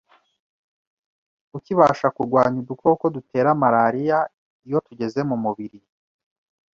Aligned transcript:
ukibasha 1.57 2.07
kurwanya 2.15 2.57
udukoko 2.63 3.03
dutera 3.15 3.49
malaria 3.61 4.17
iyo 4.67 4.79
tugeze 4.87 5.19
mu 5.29 5.35
mubiri. 5.43 5.79